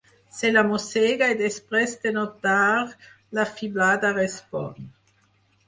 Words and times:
Se 0.35 0.49
la 0.53 0.61
mossega 0.69 1.27
i 1.33 1.37
després 1.41 1.93
de 2.07 2.15
notar 2.17 2.55
la 3.41 3.47
fiblada 3.61 4.15
respon. 4.19 4.93